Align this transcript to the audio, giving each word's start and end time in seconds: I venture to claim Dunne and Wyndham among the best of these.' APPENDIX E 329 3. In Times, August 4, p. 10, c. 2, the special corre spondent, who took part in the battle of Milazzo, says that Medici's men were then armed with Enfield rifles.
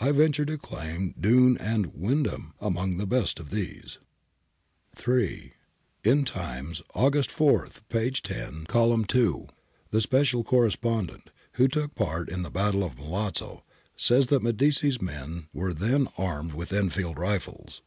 I 0.00 0.12
venture 0.12 0.46
to 0.46 0.56
claim 0.56 1.14
Dunne 1.20 1.58
and 1.58 1.92
Wyndham 1.94 2.54
among 2.58 2.96
the 2.96 3.06
best 3.06 3.38
of 3.38 3.50
these.' 3.50 3.98
APPENDIX 4.94 5.00
E 5.00 5.02
329 5.02 5.52
3. 6.04 6.10
In 6.10 6.24
Times, 6.24 6.82
August 6.94 7.30
4, 7.30 7.68
p. 7.90 8.10
10, 8.10 8.66
c. 8.66 9.04
2, 9.08 9.48
the 9.90 10.00
special 10.00 10.42
corre 10.42 10.70
spondent, 10.70 11.26
who 11.60 11.68
took 11.68 11.94
part 11.94 12.30
in 12.30 12.42
the 12.44 12.50
battle 12.50 12.82
of 12.82 12.96
Milazzo, 12.96 13.62
says 13.94 14.28
that 14.28 14.42
Medici's 14.42 15.02
men 15.02 15.48
were 15.52 15.74
then 15.74 16.08
armed 16.16 16.54
with 16.54 16.72
Enfield 16.72 17.18
rifles. 17.18 17.82